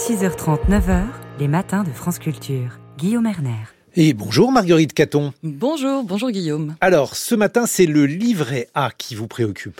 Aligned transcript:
6h30, 0.00 0.60
9h, 0.70 1.02
les 1.38 1.46
matins 1.46 1.84
de 1.84 1.90
France 1.90 2.18
Culture. 2.18 2.78
Guillaume 2.96 3.26
Erner. 3.26 3.66
Et 3.94 4.14
bonjour 4.14 4.50
Marguerite 4.50 4.94
Caton. 4.94 5.34
Bonjour, 5.42 6.04
bonjour 6.04 6.30
Guillaume. 6.30 6.74
Alors, 6.80 7.14
ce 7.14 7.34
matin, 7.34 7.66
c'est 7.66 7.84
le 7.84 8.06
livret 8.06 8.68
A 8.74 8.92
qui 8.96 9.14
vous 9.14 9.26
préoccupe. 9.26 9.78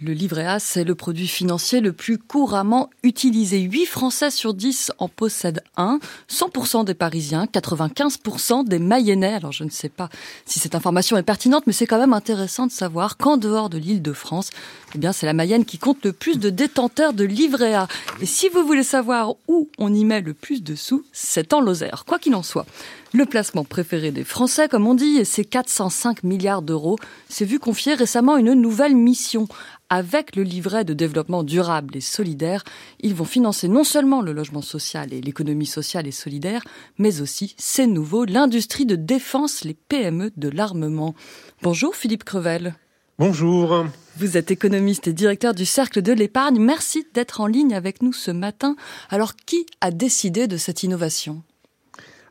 Le 0.00 0.12
livret 0.12 0.46
A, 0.46 0.60
c'est 0.60 0.84
le 0.84 0.94
produit 0.94 1.26
financier 1.26 1.80
le 1.80 1.92
plus 1.92 2.18
couramment 2.18 2.88
utilisé. 3.02 3.58
8 3.58 3.84
Français 3.84 4.30
sur 4.30 4.54
10 4.54 4.92
en 4.98 5.08
possèdent 5.08 5.64
un. 5.76 5.98
100% 6.30 6.84
des 6.84 6.94
Parisiens, 6.94 7.46
95% 7.46 8.64
des 8.64 8.78
Mayennais. 8.78 9.34
Alors 9.34 9.50
je 9.50 9.64
ne 9.64 9.70
sais 9.70 9.88
pas 9.88 10.08
si 10.46 10.60
cette 10.60 10.76
information 10.76 11.16
est 11.16 11.24
pertinente, 11.24 11.64
mais 11.66 11.72
c'est 11.72 11.88
quand 11.88 11.98
même 11.98 12.12
intéressant 12.12 12.68
de 12.68 12.72
savoir 12.72 13.16
qu'en 13.16 13.38
dehors 13.38 13.70
de 13.70 13.78
l'île 13.78 14.00
de 14.00 14.12
France, 14.12 14.50
eh 14.94 14.98
bien 14.98 15.12
c'est 15.12 15.26
la 15.26 15.32
Mayenne 15.32 15.64
qui 15.64 15.78
compte 15.78 16.04
le 16.04 16.12
plus 16.12 16.38
de 16.38 16.48
détenteurs 16.48 17.12
de 17.12 17.24
livret 17.24 17.74
A. 17.74 17.88
Et 18.20 18.26
si 18.26 18.48
vous 18.48 18.64
voulez 18.64 18.84
savoir 18.84 19.34
où 19.48 19.68
on 19.78 19.92
y 19.92 20.04
met 20.04 20.20
le 20.20 20.32
plus 20.32 20.62
de 20.62 20.76
sous, 20.76 21.04
c'est 21.12 21.52
en 21.52 21.60
Lozère. 21.60 22.04
Quoi 22.06 22.20
qu'il 22.20 22.36
en 22.36 22.44
soit. 22.44 22.66
Le 23.14 23.24
placement 23.24 23.64
préféré 23.64 24.10
des 24.12 24.22
Français, 24.22 24.68
comme 24.68 24.86
on 24.86 24.94
dit, 24.94 25.16
et 25.16 25.24
ses 25.24 25.44
405 25.44 26.24
milliards 26.24 26.60
d'euros, 26.60 26.98
s'est 27.30 27.46
vu 27.46 27.58
confier 27.58 27.94
récemment 27.94 28.36
une 28.36 28.52
nouvelle 28.52 28.94
mission. 28.94 29.48
Avec 29.88 30.36
le 30.36 30.42
livret 30.42 30.84
de 30.84 30.92
développement 30.92 31.42
durable 31.42 31.96
et 31.96 32.02
solidaire, 32.02 32.64
ils 33.00 33.14
vont 33.14 33.24
financer 33.24 33.66
non 33.66 33.82
seulement 33.82 34.20
le 34.20 34.32
logement 34.32 34.60
social 34.60 35.14
et 35.14 35.22
l'économie 35.22 35.64
sociale 35.64 36.06
et 36.06 36.12
solidaire, 36.12 36.62
mais 36.98 37.22
aussi, 37.22 37.54
c'est 37.56 37.86
nouveau, 37.86 38.26
l'industrie 38.26 38.84
de 38.84 38.96
défense, 38.96 39.64
les 39.64 39.72
PME 39.72 40.30
de 40.36 40.50
l'armement. 40.50 41.14
Bonjour 41.62 41.96
Philippe 41.96 42.24
Crevel. 42.24 42.74
Bonjour. 43.18 43.86
Vous 44.18 44.36
êtes 44.36 44.50
économiste 44.50 45.08
et 45.08 45.14
directeur 45.14 45.54
du 45.54 45.64
Cercle 45.64 46.02
de 46.02 46.12
l'épargne. 46.12 46.60
Merci 46.60 47.06
d'être 47.14 47.40
en 47.40 47.46
ligne 47.46 47.74
avec 47.74 48.02
nous 48.02 48.12
ce 48.12 48.30
matin. 48.30 48.76
Alors, 49.08 49.34
qui 49.34 49.64
a 49.80 49.90
décidé 49.90 50.46
de 50.46 50.58
cette 50.58 50.82
innovation? 50.82 51.42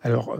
Alors, 0.03 0.37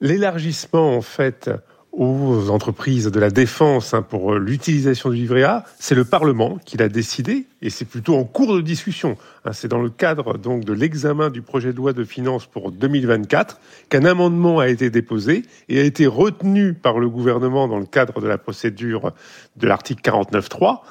l'élargissement, 0.00 0.96
en 0.96 1.02
fait, 1.02 1.50
aux 1.92 2.50
entreprises 2.50 3.06
de 3.06 3.18
la 3.18 3.30
défense 3.30 3.94
hein, 3.94 4.02
pour 4.02 4.34
l'utilisation 4.34 5.10
du 5.10 5.16
livret 5.16 5.42
A, 5.42 5.64
c'est 5.78 5.96
le 5.96 6.04
Parlement 6.04 6.58
qui 6.64 6.76
l'a 6.76 6.88
décidé 6.88 7.46
et 7.62 7.70
c'est 7.70 7.84
plutôt 7.84 8.16
en 8.16 8.24
cours 8.24 8.54
de 8.54 8.60
discussion. 8.60 9.16
Hein. 9.44 9.52
C'est 9.52 9.66
dans 9.66 9.82
le 9.82 9.90
cadre 9.90 10.38
donc 10.38 10.64
de 10.64 10.72
l'examen 10.72 11.30
du 11.30 11.42
projet 11.42 11.72
de 11.72 11.76
loi 11.76 11.92
de 11.92 12.04
finances 12.04 12.46
pour 12.46 12.70
2024 12.70 13.60
qu'un 13.88 14.04
amendement 14.04 14.60
a 14.60 14.68
été 14.68 14.88
déposé 14.88 15.42
et 15.68 15.80
a 15.80 15.82
été 15.82 16.06
retenu 16.06 16.74
par 16.74 17.00
le 17.00 17.08
gouvernement 17.08 17.66
dans 17.66 17.80
le 17.80 17.86
cadre 17.86 18.20
de 18.20 18.28
la 18.28 18.38
procédure 18.38 19.12
de 19.56 19.66
l'article 19.66 20.08
49.3. 20.08 20.82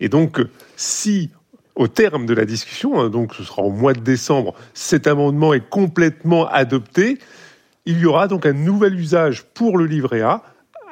Et 0.00 0.08
donc, 0.08 0.40
si 0.76 1.30
au 1.74 1.88
terme 1.88 2.24
de 2.24 2.32
la 2.32 2.46
discussion, 2.46 2.98
hein, 2.98 3.10
donc 3.10 3.34
ce 3.34 3.44
sera 3.44 3.60
au 3.60 3.70
mois 3.70 3.92
de 3.92 4.00
décembre, 4.00 4.54
cet 4.72 5.06
amendement 5.06 5.52
est 5.52 5.68
complètement 5.68 6.48
adopté, 6.48 7.18
il 7.86 7.98
y 7.98 8.06
aura 8.06 8.28
donc 8.28 8.44
un 8.44 8.52
nouvel 8.52 8.98
usage 8.98 9.44
pour 9.54 9.78
le 9.78 9.86
livret 9.86 10.20
A 10.20 10.42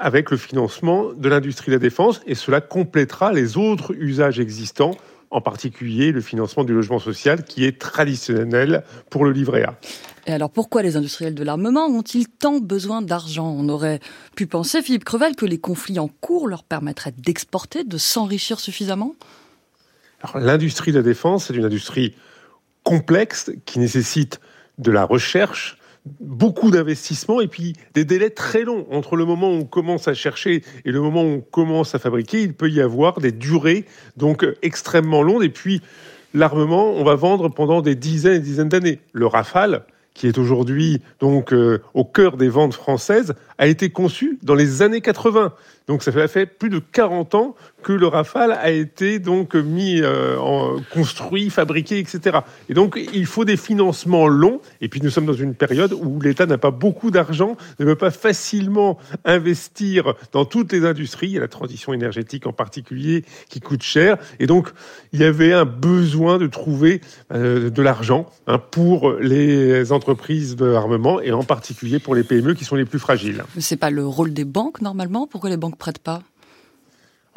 avec 0.01 0.31
le 0.31 0.37
financement 0.37 1.13
de 1.13 1.29
l'industrie 1.29 1.67
de 1.67 1.77
la 1.77 1.81
défense 1.81 2.21
et 2.27 2.35
cela 2.35 2.61
complétera 2.61 3.33
les 3.33 3.57
autres 3.57 3.95
usages 3.95 4.41
existants 4.41 4.97
en 5.31 5.41
particulier 5.41 6.13
le 6.13 6.21
financement 6.21 6.63
du 6.63 6.73
logement 6.73 7.01
social 7.01 7.45
qui 7.45 7.65
est 7.65 7.81
traditionnel 7.81 8.85
pour 9.11 9.25
le 9.25 9.33
livret 9.33 9.65
A. 9.65 9.77
Et 10.27 10.33
alors 10.33 10.51
pourquoi 10.51 10.83
les 10.83 10.97
industriels 10.97 11.35
de 11.35 11.43
l'armement 11.43 11.87
ont-ils 11.87 12.29
tant 12.29 12.61
besoin 12.61 13.03
d'argent? 13.03 13.55
On 13.59 13.69
aurait 13.69 14.01
pu 14.37 14.47
penser, 14.47 14.81
Philippe 14.81 15.05
Crevel, 15.05 15.35
que 15.35 15.45
les 15.45 15.59
conflits 15.59 15.99
en 15.99 16.09
cours 16.09 16.49
leur 16.49 16.63
permettraient 16.63 17.15
d'exporter, 17.19 17.85
de 17.85 17.99
s'enrichir 17.99 18.61
suffisamment? 18.61 19.15
L'industrie 20.35 20.93
de 20.93 20.99
la 20.99 21.03
défense, 21.03 21.47
c'est 21.47 21.55
une 21.55 21.65
industrie 21.65 22.15
complexe 22.85 23.51
qui 23.67 23.79
nécessite 23.81 24.41
de 24.79 24.91
la 24.91 25.05
recherche, 25.05 25.79
beaucoup 26.21 26.71
d'investissements 26.71 27.41
et 27.41 27.49
puis 27.49 27.75
des 27.95 28.05
délais 28.05 28.31
très 28.31 28.63
longs. 28.63 28.87
Entre 28.91 29.17
le 29.17 29.25
moment 29.25 29.51
où 29.51 29.61
on 29.61 29.65
commence 29.65 30.09
à 30.09 30.15
chercher 30.15 30.63
et 30.85 30.93
le 30.93 31.01
moment 31.01 31.23
où 31.23 31.29
on 31.29 31.41
commence 31.41 31.95
à 31.95 31.99
fabriquer, 31.99 32.43
il 32.43 32.55
peut 32.55 32.71
y 32.71 32.81
avoir 32.81 33.21
des 33.21 33.33
durées 33.33 33.85
donc 34.17 34.47
extrêmement 34.63 35.23
longues. 35.23 35.45
Et 35.45 35.51
puis 35.51 35.81
l'armement, 36.35 36.93
on 36.93 37.05
va 37.05 37.15
vendre 37.15 37.49
pendant 37.49 37.81
des 37.81 37.95
dizaines 37.95 38.35
et 38.35 38.41
dizaines 38.41 38.69
d'années. 38.69 39.01
Le 39.13 39.27
Rafale, 39.27 39.85
qui 40.13 40.29
est 40.29 40.39
aujourd'hui 40.39 41.01
donc 41.21 41.53
euh, 41.53 41.83
au 41.95 42.05
cœur 42.05 42.37
des 42.37 42.49
ventes 42.49 42.75
françaises, 42.75 43.35
a 43.59 43.67
été 43.67 43.91
conçu 43.91 44.39
dans 44.43 44.55
les 44.55 44.83
années 44.83 45.01
80. 45.01 45.53
Donc 45.87 46.03
ça 46.03 46.13
fait 46.13 46.47
plus 46.47 46.71
de 46.71 46.79
40 46.79 47.35
ans 47.35 47.55
que 47.83 47.93
le 47.93 48.07
Rafale 48.07 48.53
a 48.53 48.71
été 48.71 49.19
donc 49.19 49.55
mis 49.55 50.01
euh, 50.01 50.39
en 50.39 50.77
construit, 50.95 51.51
fabriqué, 51.51 51.99
etc. 51.99 52.39
Et 52.71 52.75
donc 52.75 52.99
il 53.13 53.27
faut 53.27 53.45
des 53.45 53.59
financements 53.59 54.27
longs. 54.27 54.61
Et 54.81 54.89
puis 54.89 55.03
nous 55.03 55.11
sommes 55.11 55.27
dans 55.27 55.35
une 55.35 55.55
période 55.55 55.93
où 55.93 56.19
l'État 56.21 56.47
n'a 56.47 56.57
pas 56.57 56.71
beaucoup 56.71 57.11
d'argent, 57.11 57.59
ne 57.79 57.85
peut 57.85 57.97
pas 57.97 58.11
facilement 58.11 58.99
investir 59.27 60.15
dans 60.33 60.47
toutes 60.47 60.73
les 60.73 60.87
industries. 60.87 61.27
Il 61.27 61.33
y 61.35 61.37
a 61.37 61.43
la 61.43 61.49
transition 61.49 61.93
énergétique 61.93 62.47
en 62.47 62.53
particulier 62.55 63.25
qui 63.51 63.61
coûte 63.61 63.83
cher. 63.83 64.17
Et 64.41 64.47
donc 64.47 64.71
il 65.13 65.21
y 65.21 65.25
avait 65.25 65.53
un 65.53 65.67
besoin 65.67 66.39
de 66.39 66.47
trouver 66.47 67.03
euh, 67.33 67.69
de 67.69 67.83
l'argent 67.83 68.25
hein, 68.47 68.59
pour 68.59 69.13
les 69.13 69.93
entreprises 69.93 70.57
de 70.57 70.65
l'armement 70.65 71.21
et 71.21 71.33
en 71.33 71.45
particulier 71.45 71.99
pour 71.99 72.15
les 72.15 72.25
PME 72.25 72.55
qui 72.55 72.65
sont 72.65 72.77
les 72.77 72.87
plus 72.87 72.99
fragiles. 72.99 73.45
C'est 73.59 73.77
pas 73.77 73.91
le 73.91 74.07
rôle 74.07 74.33
des 74.33 74.45
banques 74.45 74.81
normalement 74.81 75.27
Pourquoi 75.27 75.51
les 75.51 75.59
banques 75.59 75.74
prêtent 75.77 75.99
pas? 75.99 76.23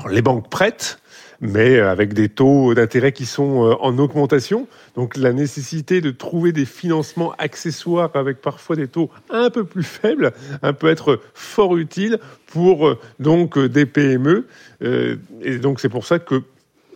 Les 0.09 0.21
banques 0.21 0.49
prêtent, 0.49 0.99
mais 1.41 1.79
avec 1.79 2.13
des 2.13 2.29
taux 2.29 2.73
d'intérêt 2.73 3.11
qui 3.11 3.25
sont 3.25 3.65
euh, 3.65 3.75
en 3.79 3.97
augmentation. 3.97 4.67
Donc 4.95 5.17
la 5.17 5.33
nécessité 5.33 6.01
de 6.01 6.11
trouver 6.11 6.51
des 6.51 6.65
financements 6.65 7.33
accessoires 7.37 8.11
avec 8.15 8.41
parfois 8.41 8.75
des 8.75 8.87
taux 8.87 9.09
un 9.29 9.49
peu 9.49 9.63
plus 9.63 9.83
faibles, 9.83 10.33
un 10.61 10.73
peut 10.73 10.89
être 10.89 11.19
fort 11.33 11.77
utile 11.77 12.19
pour 12.47 12.87
euh, 12.87 12.99
donc 13.19 13.57
des 13.57 13.85
PME. 13.85 14.47
Euh, 14.83 15.17
et 15.41 15.57
donc 15.57 15.79
c'est 15.79 15.89
pour 15.89 16.05
ça 16.05 16.19
que 16.19 16.43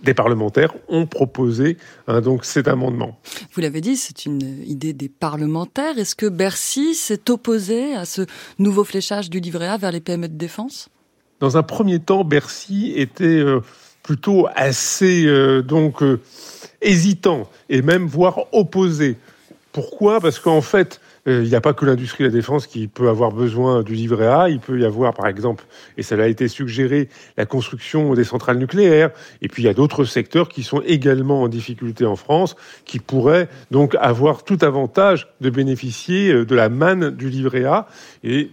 des 0.03 0.13
parlementaires 0.15 0.73
ont 0.87 1.05
proposé 1.05 1.77
hein, 2.07 2.21
donc 2.21 2.43
cet 2.43 2.67
amendement. 2.67 3.19
Vous 3.53 3.61
l'avez 3.61 3.81
dit, 3.81 3.97
c'est 3.97 4.25
une 4.25 4.41
idée 4.65 4.93
des 4.93 5.09
parlementaires. 5.09 5.99
Est-ce 5.99 6.15
que 6.15 6.25
Bercy 6.25 6.95
s'est 6.95 7.29
opposé 7.29 7.95
à 7.95 8.05
ce 8.05 8.25
nouveau 8.57 8.83
fléchage 8.83 9.29
du 9.29 9.39
livret 9.39 9.67
A 9.67 9.77
vers 9.77 9.91
les 9.91 9.99
PME 9.99 10.27
de 10.27 10.37
défense? 10.37 10.89
Dans 11.41 11.57
un 11.57 11.63
premier 11.63 11.99
temps, 11.99 12.23
Bercy 12.23 12.93
était 12.95 13.25
euh, 13.25 13.61
plutôt 14.03 14.47
assez 14.55 15.25
euh, 15.25 15.63
donc 15.63 16.03
euh, 16.03 16.21
hésitant 16.83 17.49
et 17.67 17.81
même 17.81 18.05
voire 18.05 18.41
opposé. 18.51 19.17
Pourquoi? 19.71 20.19
Parce 20.21 20.39
qu'en 20.39 20.61
fait, 20.61 21.01
il 21.25 21.43
n'y 21.43 21.55
a 21.55 21.61
pas 21.61 21.73
que 21.73 21.85
l'industrie 21.85 22.23
de 22.23 22.29
la 22.29 22.33
défense 22.33 22.67
qui 22.67 22.87
peut 22.87 23.07
avoir 23.07 23.31
besoin 23.31 23.83
du 23.83 23.93
livret 23.93 24.27
A. 24.27 24.49
Il 24.49 24.59
peut 24.59 24.79
y 24.79 24.85
avoir, 24.85 25.13
par 25.13 25.27
exemple, 25.27 25.65
et 25.95 26.03
ça 26.03 26.15
a 26.15 26.27
été 26.27 26.47
suggéré, 26.47 27.09
la 27.37 27.45
construction 27.45 28.13
des 28.15 28.23
centrales 28.23 28.57
nucléaires. 28.57 29.11
Et 29.41 29.47
puis 29.47 29.63
il 29.63 29.65
y 29.67 29.69
a 29.69 29.73
d'autres 29.73 30.03
secteurs 30.03 30.49
qui 30.49 30.63
sont 30.63 30.81
également 30.85 31.43
en 31.43 31.47
difficulté 31.47 32.05
en 32.05 32.17
France, 32.17 32.55
qui 32.85 32.99
pourraient 32.99 33.47
donc 33.69 33.95
avoir 34.01 34.43
tout 34.43 34.57
avantage 34.61 35.29
de 35.39 35.49
bénéficier 35.49 36.33
de 36.43 36.55
la 36.55 36.69
manne 36.69 37.11
du 37.11 37.29
livret 37.29 37.63
A. 37.63 37.87
Et 38.23 38.49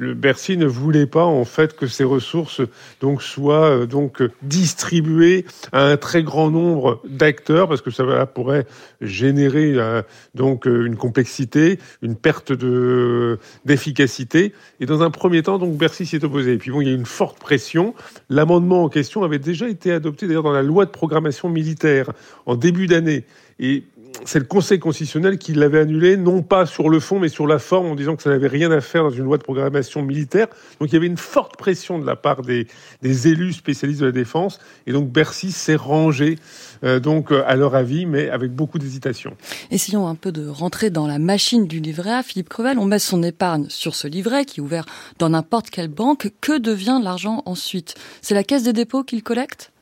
le 0.00 0.14
Bercy 0.14 0.56
ne 0.56 0.64
voulait 0.64 1.06
pas 1.06 1.26
en 1.26 1.44
fait 1.44 1.76
que 1.76 1.86
ces 1.86 2.04
ressources 2.04 2.62
donc 3.02 3.22
soient 3.22 3.68
euh, 3.68 3.86
donc 3.86 4.22
distribuées 4.40 5.44
à 5.72 5.84
un 5.84 5.98
très 5.98 6.22
grand 6.22 6.50
nombre 6.50 7.02
d'acteurs 7.06 7.68
parce 7.68 7.82
que 7.82 7.90
ça 7.90 8.24
pourrait 8.24 8.66
générer 9.02 9.74
euh, 9.76 10.00
donc 10.34 10.64
une 10.64 10.96
complexité, 10.96 11.78
une 12.00 12.16
perte 12.16 12.50
de 12.50 13.38
d'efficacité. 13.66 14.54
Et 14.80 14.86
dans 14.86 15.02
un 15.02 15.10
premier 15.10 15.42
temps 15.42 15.58
donc 15.58 15.76
Bercy 15.76 16.06
s'y 16.06 16.16
est 16.16 16.24
opposé. 16.24 16.54
Et 16.54 16.58
puis 16.58 16.70
bon 16.70 16.80
il 16.80 16.88
y 16.88 16.90
a 16.90 16.94
une 16.94 17.04
forte 17.04 17.38
pression. 17.38 17.94
L'amendement 18.30 18.84
en 18.84 18.88
question 18.88 19.22
avait 19.22 19.38
déjà 19.38 19.68
été 19.68 19.92
adopté 19.92 20.26
d'ailleurs 20.26 20.42
dans 20.42 20.52
la 20.52 20.62
loi 20.62 20.86
de 20.86 20.90
programmation 20.90 21.50
militaire 21.50 22.10
en 22.46 22.56
début 22.56 22.86
d'année. 22.86 23.26
Et 23.58 23.84
c'est 24.24 24.38
le 24.38 24.44
Conseil 24.44 24.78
constitutionnel 24.78 25.38
qui 25.38 25.54
l'avait 25.54 25.80
annulé, 25.80 26.16
non 26.16 26.42
pas 26.42 26.66
sur 26.66 26.88
le 26.88 27.00
fond, 27.00 27.18
mais 27.18 27.28
sur 27.28 27.46
la 27.46 27.58
forme, 27.58 27.86
en 27.86 27.94
disant 27.94 28.16
que 28.16 28.22
ça 28.22 28.30
n'avait 28.30 28.48
rien 28.48 28.70
à 28.70 28.80
faire 28.80 29.04
dans 29.04 29.10
une 29.10 29.24
loi 29.24 29.38
de 29.38 29.42
programmation 29.42 30.02
militaire. 30.02 30.48
Donc 30.78 30.90
il 30.90 30.94
y 30.94 30.96
avait 30.96 31.06
une 31.06 31.16
forte 31.16 31.56
pression 31.56 31.98
de 31.98 32.06
la 32.06 32.16
part 32.16 32.42
des, 32.42 32.66
élus 33.02 33.54
spécialistes 33.54 34.00
de 34.00 34.06
la 34.06 34.12
défense, 34.12 34.60
et 34.86 34.92
donc 34.92 35.10
Bercy 35.10 35.52
s'est 35.52 35.76
rangé 35.76 36.38
euh, 36.84 37.00
donc 37.00 37.32
à 37.32 37.56
leur 37.56 37.74
avis, 37.74 38.06
mais 38.06 38.28
avec 38.28 38.52
beaucoup 38.52 38.78
d'hésitation. 38.78 39.36
Essayons 39.70 40.06
un 40.06 40.14
peu 40.14 40.32
de 40.32 40.46
rentrer 40.48 40.90
dans 40.90 41.06
la 41.06 41.18
machine 41.18 41.66
du 41.66 41.80
livret 41.80 42.12
A. 42.12 42.22
Philippe 42.22 42.48
Crevel, 42.48 42.78
on 42.78 42.84
met 42.84 42.98
son 42.98 43.22
épargne 43.22 43.66
sur 43.68 43.94
ce 43.94 44.06
livret 44.06 44.44
qui 44.44 44.60
est 44.60 44.62
ouvert 44.62 44.86
dans 45.18 45.30
n'importe 45.30 45.70
quelle 45.70 45.88
banque. 45.88 46.30
Que 46.40 46.58
devient 46.58 47.00
l'argent 47.02 47.42
ensuite? 47.46 47.94
C'est 48.22 48.34
la 48.34 48.44
caisse 48.44 48.62
des 48.62 48.72
dépôts 48.72 49.02
qu'il 49.02 49.22
collecte? 49.22 49.72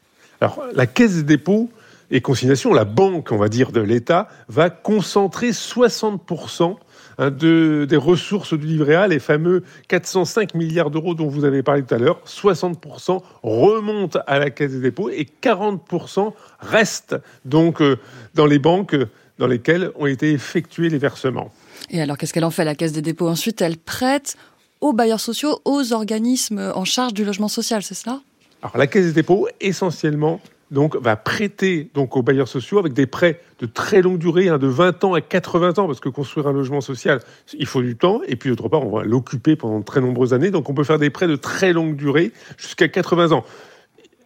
Alors 0.41 0.63
la 0.75 0.87
caisse 0.87 1.17
des 1.17 1.23
dépôts 1.25 1.69
et 2.11 2.21
consignation, 2.21 2.73
la 2.73 2.85
banque, 2.85 3.33
on 3.33 3.37
va 3.37 3.49
dire, 3.49 3.71
de 3.71 3.81
l'État, 3.81 4.29
va 4.49 4.71
concentrer 4.71 5.51
60% 5.51 6.77
hein, 7.19 7.31
de, 7.31 7.87
des 7.89 7.97
ressources 7.97 8.55
du 8.55 8.67
livret 8.67 8.95
A, 8.95 9.09
les 9.09 9.19
fameux 9.19 9.63
405 9.89 10.55
milliards 10.55 10.91
d'euros 10.91 11.15
dont 11.15 11.29
vous 11.29 11.45
avez 11.45 11.63
parlé 11.63 11.83
tout 11.83 11.95
à 11.95 11.99
l'heure, 11.99 12.21
60% 12.27 13.21
remontent 13.43 14.21
à 14.27 14.39
la 14.39 14.51
Caisse 14.51 14.73
des 14.73 14.81
dépôts 14.81 15.11
et 15.11 15.27
40% 15.43 16.33
restent 16.61 17.17
donc 17.45 17.83
euh, 17.83 17.99
dans 18.35 18.47
les 18.47 18.59
banques 18.59 18.97
dans 19.39 19.47
lesquels 19.47 19.93
ont 19.97 20.07
été 20.07 20.33
effectués 20.33 20.89
les 20.89 20.99
versements. 20.99 21.53
Et 21.91 22.01
alors, 22.01 22.17
qu'est-ce 22.19 22.33
qu'elle 22.33 22.45
en 22.45 22.51
fait, 22.51 22.65
la 22.65 22.75
Caisse 22.75 22.93
des 22.93 23.03
dépôts? 23.03 23.29
Ensuite, 23.29 23.61
elle 23.63 23.77
prête 23.77 24.37
aux 24.81 24.93
bailleurs 24.93 25.21
sociaux, 25.21 25.61
aux 25.65 25.93
organismes 25.93 26.73
en 26.75 26.85
charge 26.85 27.13
du 27.13 27.25
logement 27.25 27.49
social, 27.49 27.83
c'est 27.83 27.95
cela? 27.95 28.21
Alors, 28.63 28.77
la 28.79 28.87
Caisse 28.87 29.07
des 29.07 29.13
dépôts, 29.13 29.49
essentiellement, 29.61 30.41
donc, 30.71 30.97
va 30.97 31.17
prêter 31.17 31.91
donc 31.95 32.17
aux 32.17 32.23
bailleurs 32.23 32.49
sociaux 32.49 32.79
avec 32.79 32.93
des 32.93 33.07
prêts 33.07 33.41
de 33.61 33.67
très 33.67 34.03
longue 34.03 34.19
durée, 34.19 34.49
hein, 34.49 34.59
de 34.59 34.67
20 34.67 35.05
ans 35.05 35.15
à 35.15 35.21
80 35.21 35.79
ans, 35.79 35.87
parce 35.87 36.01
que 36.01 36.09
construire 36.09 36.47
un 36.47 36.53
logement 36.53 36.81
social, 36.81 37.21
il 37.55 37.67
faut 37.67 37.83
du 37.83 37.97
temps, 37.97 38.21
et 38.27 38.37
puis 38.37 38.51
d'autre 38.51 38.69
part, 38.69 38.87
on 38.87 38.99
va 38.99 39.05
l'occuper 39.05 39.57
pendant 39.57 39.81
très 39.83 40.01
nombreuses 40.01 40.35
années, 40.35 40.51
donc 40.51 40.69
on 40.69 40.75
peut 40.75 40.85
faire 40.85 40.99
des 40.99 41.11
prêts 41.11 41.29
de 41.29 41.37
très 41.37 41.73
longue 41.73 41.97
durée 41.97 42.33
jusqu'à 42.57 42.89
80 42.89 43.33
ans. 43.33 43.45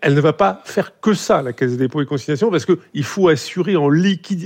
Elle 0.00 0.14
ne 0.14 0.20
va 0.20 0.32
pas 0.32 0.62
faire 0.64 1.00
que 1.00 1.14
ça, 1.14 1.42
la 1.42 1.52
Caisse 1.52 1.70
des 1.72 1.76
dépôts 1.76 2.02
et 2.02 2.06
consignations, 2.06 2.50
parce 2.50 2.66
qu'il 2.66 3.04
faut 3.04 3.28
assurer 3.28 3.76
en, 3.76 3.88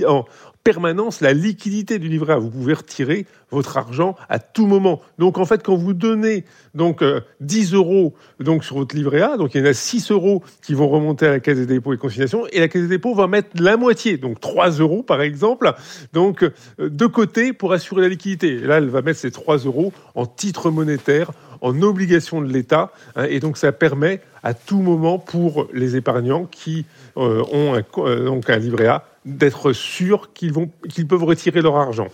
en, 0.07 0.25
permanence 0.67 1.21
la 1.21 1.31
liquidité 1.31 1.97
du 1.97 2.09
livret 2.09 2.33
A. 2.33 2.37
Vous 2.39 2.49
pouvez 2.49 2.73
retirer 2.73 3.25
votre 3.51 3.77
argent 3.77 4.17
à 4.27 4.37
tout 4.37 4.67
moment. 4.67 4.99
Donc 5.17 5.37
en 5.37 5.45
fait, 5.45 5.63
quand 5.63 5.77
vous 5.77 5.93
donnez 5.93 6.43
donc 6.75 7.01
10 7.39 7.73
euh, 7.73 7.77
euros 7.77 8.15
donc 8.41 8.65
sur 8.65 8.75
votre 8.75 8.93
livret 8.93 9.21
A, 9.21 9.37
il 9.39 9.61
y 9.61 9.63
en 9.63 9.65
a 9.65 9.73
6 9.73 10.11
euros 10.11 10.43
qui 10.61 10.73
vont 10.73 10.89
remonter 10.89 11.25
à 11.25 11.29
la 11.29 11.39
Caisse 11.39 11.59
des 11.59 11.65
dépôts 11.67 11.93
et 11.93 11.97
consignations, 11.97 12.47
et 12.47 12.59
la 12.59 12.67
Caisse 12.67 12.81
des 12.81 12.89
dépôts 12.89 13.15
va 13.15 13.27
mettre 13.27 13.47
la 13.55 13.77
moitié, 13.77 14.17
donc 14.17 14.41
3 14.41 14.71
euros 14.71 15.03
par 15.03 15.21
exemple, 15.21 15.73
donc 16.11 16.43
euh, 16.43 16.51
de 16.89 17.05
côté 17.05 17.53
pour 17.53 17.71
assurer 17.71 18.01
la 18.01 18.09
liquidité. 18.09 18.55
Là, 18.55 18.79
elle 18.79 18.89
va 18.89 19.01
mettre 19.01 19.21
ces 19.21 19.31
3 19.31 19.59
euros 19.59 19.93
en 20.15 20.25
titre 20.25 20.69
monétaire 20.69 21.31
en 21.61 21.81
obligation 21.81 22.41
de 22.41 22.51
l'État. 22.51 22.91
Hein, 23.15 23.27
et 23.29 23.39
donc 23.39 23.55
ça 23.57 23.71
permet 23.71 24.19
à 24.43 24.53
tout 24.53 24.81
moment 24.81 25.17
pour 25.17 25.69
les 25.73 25.95
épargnants 25.95 26.43
qui 26.43 26.85
euh, 27.15 27.41
ont 27.53 27.81
donc 28.25 28.49
un 28.49 28.57
livret 28.57 28.87
A 28.87 29.05
d'être 29.27 29.73
sûrs 29.73 30.33
qu'ils 30.33 30.53
vont 30.53 30.71
qu'ils 30.89 31.05
peuvent 31.05 31.23
retirer 31.23 31.61
leur 31.61 31.75
argent. 31.75 32.07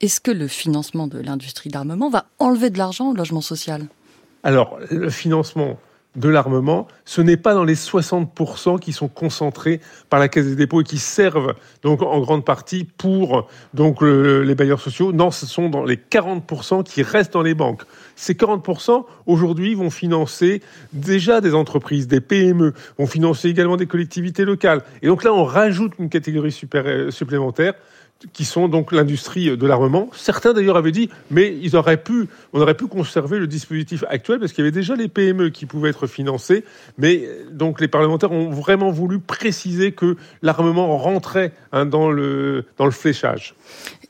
Est-ce 0.00 0.20
que 0.20 0.32
le 0.32 0.48
financement 0.48 1.06
de 1.06 1.18
l'industrie 1.18 1.70
d'armement 1.70 2.10
va 2.10 2.26
enlever 2.38 2.70
de 2.70 2.78
l'argent 2.78 3.10
au 3.10 3.14
logement 3.14 3.40
social? 3.40 3.86
Alors, 4.42 4.78
le 4.90 5.08
financement 5.10 5.78
de 6.16 6.28
l'armement, 6.28 6.88
ce 7.04 7.20
n'est 7.20 7.36
pas 7.36 7.54
dans 7.54 7.64
les 7.64 7.76
60% 7.76 8.78
qui 8.78 8.92
sont 8.92 9.08
concentrés 9.08 9.80
par 10.10 10.18
la 10.18 10.28
Caisse 10.28 10.46
des 10.46 10.56
dépôts 10.56 10.80
et 10.80 10.84
qui 10.84 10.98
servent 10.98 11.54
donc 11.82 12.02
en 12.02 12.20
grande 12.20 12.44
partie 12.44 12.84
pour 12.84 13.48
donc 13.74 14.02
les 14.02 14.54
bailleurs 14.54 14.80
sociaux. 14.80 15.12
Non, 15.12 15.30
ce 15.30 15.46
sont 15.46 15.68
dans 15.68 15.84
les 15.84 15.96
40% 15.96 16.82
qui 16.82 17.02
restent 17.02 17.34
dans 17.34 17.42
les 17.42 17.54
banques. 17.54 17.82
Ces 18.16 18.34
40% 18.34 19.04
aujourd'hui 19.26 19.74
vont 19.74 19.90
financer 19.90 20.62
déjà 20.92 21.40
des 21.40 21.54
entreprises, 21.54 22.08
des 22.08 22.20
PME, 22.20 22.72
vont 22.98 23.06
financer 23.06 23.48
également 23.48 23.76
des 23.76 23.86
collectivités 23.86 24.44
locales. 24.44 24.82
Et 25.02 25.06
donc 25.06 25.22
là, 25.22 25.32
on 25.32 25.44
rajoute 25.44 25.92
une 25.98 26.08
catégorie 26.08 26.52
supplémentaire 26.52 27.74
qui 28.32 28.44
sont 28.44 28.68
donc 28.68 28.92
l'industrie 28.92 29.56
de 29.56 29.66
l'armement. 29.66 30.08
Certains 30.14 30.52
d'ailleurs 30.54 30.76
avaient 30.76 30.92
dit, 30.92 31.10
mais 31.30 31.56
ils 31.62 31.76
auraient 31.76 32.02
pu, 32.02 32.28
on 32.52 32.60
aurait 32.60 32.76
pu 32.76 32.86
conserver 32.86 33.38
le 33.38 33.46
dispositif 33.46 34.04
actuel 34.08 34.40
parce 34.40 34.52
qu'il 34.52 34.64
y 34.64 34.66
avait 34.66 34.74
déjà 34.74 34.96
les 34.96 35.08
PME 35.08 35.50
qui 35.50 35.66
pouvaient 35.66 35.90
être 35.90 36.06
financés, 36.06 36.64
mais 36.96 37.28
donc 37.52 37.80
les 37.80 37.88
parlementaires 37.88 38.32
ont 38.32 38.50
vraiment 38.50 38.90
voulu 38.90 39.18
préciser 39.18 39.92
que 39.92 40.16
l'armement 40.42 40.96
rentrait 40.96 41.52
hein, 41.72 41.84
dans 41.84 42.10
le 42.10 42.64
dans 42.78 42.86
le 42.86 42.90
fléchage. 42.90 43.54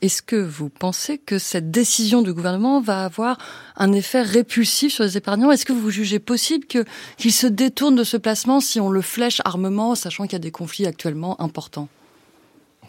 Est-ce 0.01 0.21
que 0.21 0.35
vous 0.35 0.69
pensez 0.69 1.17
que 1.17 1.37
cette 1.37 1.71
décision 1.71 2.21
du 2.21 2.33
gouvernement 2.33 2.79
va 2.79 3.03
avoir 3.03 3.37
un 3.75 3.91
effet 3.91 4.21
répulsif 4.21 4.93
sur 4.93 5.03
les 5.03 5.17
épargnants? 5.17 5.51
Est-ce 5.51 5.65
que 5.65 5.73
vous 5.73 5.89
jugez 5.89 6.19
possible 6.19 6.65
qu'ils 6.65 7.31
se 7.31 7.47
détournent 7.47 7.95
de 7.95 8.03
ce 8.03 8.17
placement 8.17 8.59
si 8.59 8.79
on 8.79 8.89
le 8.89 9.01
flèche 9.01 9.41
armement, 9.43 9.95
sachant 9.95 10.23
qu'il 10.23 10.33
y 10.33 10.35
a 10.35 10.39
des 10.39 10.51
conflits 10.51 10.85
actuellement 10.85 11.41
importants? 11.41 11.89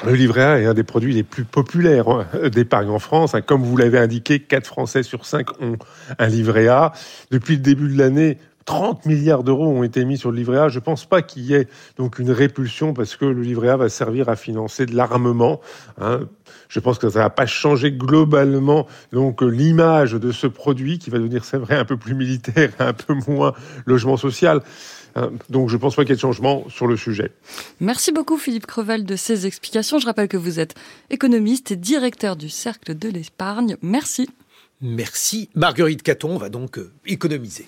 Le 0.06 0.14
livret 0.14 0.42
A 0.42 0.60
est 0.60 0.66
un 0.66 0.74
des 0.74 0.84
produits 0.84 1.12
les 1.12 1.22
plus 1.22 1.44
populaires 1.44 2.08
hein, 2.08 2.26
d'épargne 2.52 2.88
en 2.88 2.98
France. 2.98 3.34
Hein. 3.34 3.40
Comme 3.40 3.62
vous 3.62 3.76
l'avez 3.76 3.98
indiqué, 3.98 4.40
4 4.40 4.66
Français 4.66 5.02
sur 5.02 5.26
5 5.26 5.60
ont 5.60 5.76
un 6.18 6.26
livret 6.26 6.68
A. 6.68 6.92
Depuis 7.30 7.56
le 7.56 7.62
début 7.62 7.88
de 7.88 7.98
l'année, 7.98 8.38
30 8.68 9.06
milliards 9.06 9.44
d'euros 9.44 9.66
ont 9.66 9.82
été 9.82 10.04
mis 10.04 10.18
sur 10.18 10.30
le 10.30 10.36
livret 10.36 10.58
A. 10.58 10.68
Je 10.68 10.78
ne 10.78 10.84
pense 10.84 11.06
pas 11.06 11.22
qu'il 11.22 11.44
y 11.44 11.54
ait 11.54 11.68
donc 11.96 12.18
une 12.18 12.30
répulsion 12.30 12.92
parce 12.92 13.16
que 13.16 13.24
le 13.24 13.40
livret 13.40 13.70
A 13.70 13.78
va 13.78 13.88
servir 13.88 14.28
à 14.28 14.36
financer 14.36 14.84
de 14.84 14.94
l'armement. 14.94 15.62
Hein. 15.98 16.28
Je 16.68 16.78
pense 16.78 16.98
que 16.98 17.08
ça 17.08 17.20
ne 17.20 17.24
va 17.24 17.30
pas 17.30 17.46
changer 17.46 17.92
globalement 17.92 18.86
donc 19.10 19.40
l'image 19.40 20.12
de 20.12 20.32
ce 20.32 20.46
produit 20.46 20.98
qui 20.98 21.08
va 21.08 21.16
devenir, 21.16 21.46
c'est 21.46 21.56
vrai, 21.56 21.78
un 21.78 21.86
peu 21.86 21.96
plus 21.96 22.14
militaire, 22.14 22.72
un 22.78 22.92
peu 22.92 23.14
moins 23.26 23.54
logement 23.86 24.18
social. 24.18 24.60
Hein, 25.16 25.30
donc 25.48 25.70
je 25.70 25.76
ne 25.76 25.80
pense 25.80 25.96
pas 25.96 26.02
qu'il 26.02 26.10
y 26.10 26.12
ait 26.12 26.16
de 26.16 26.20
changement 26.20 26.66
sur 26.68 26.86
le 26.86 26.98
sujet. 26.98 27.32
Merci 27.80 28.12
beaucoup 28.12 28.36
Philippe 28.36 28.66
Crevel 28.66 29.06
de 29.06 29.16
ces 29.16 29.46
explications. 29.46 29.98
Je 29.98 30.04
rappelle 30.04 30.28
que 30.28 30.36
vous 30.36 30.60
êtes 30.60 30.74
économiste 31.08 31.70
et 31.70 31.76
directeur 31.76 32.36
du 32.36 32.50
Cercle 32.50 32.94
de 32.94 33.08
l'épargne. 33.08 33.78
Merci. 33.80 34.28
Merci. 34.82 35.48
Marguerite 35.54 36.02
Caton 36.02 36.36
va 36.36 36.50
donc 36.50 36.76
euh, 36.76 36.92
économiser. 37.06 37.64